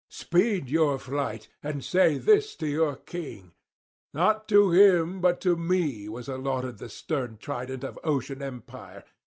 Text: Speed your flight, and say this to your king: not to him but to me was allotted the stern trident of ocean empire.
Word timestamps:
Speed 0.09 0.67
your 0.67 0.97
flight, 0.97 1.47
and 1.61 1.83
say 1.85 2.17
this 2.17 2.55
to 2.55 2.65
your 2.65 2.95
king: 2.95 3.51
not 4.15 4.47
to 4.47 4.71
him 4.71 5.19
but 5.21 5.39
to 5.41 5.55
me 5.55 6.09
was 6.09 6.27
allotted 6.27 6.79
the 6.79 6.89
stern 6.89 7.37
trident 7.37 7.83
of 7.83 7.99
ocean 8.03 8.41
empire. 8.41 9.03